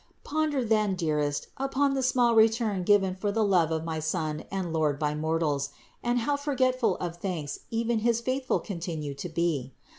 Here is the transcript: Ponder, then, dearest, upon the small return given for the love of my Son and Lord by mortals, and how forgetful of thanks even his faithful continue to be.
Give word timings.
Ponder, 0.23 0.65
then, 0.65 0.95
dearest, 0.95 1.45
upon 1.57 1.93
the 1.93 2.01
small 2.01 2.33
return 2.33 2.81
given 2.81 3.13
for 3.13 3.31
the 3.31 3.43
love 3.45 3.69
of 3.69 3.83
my 3.83 3.99
Son 3.99 4.43
and 4.49 4.73
Lord 4.73 4.97
by 4.97 5.13
mortals, 5.13 5.69
and 6.01 6.17
how 6.21 6.35
forgetful 6.35 6.95
of 6.95 7.17
thanks 7.17 7.59
even 7.69 7.99
his 7.99 8.19
faithful 8.19 8.59
continue 8.59 9.13
to 9.13 9.29
be. 9.29 9.73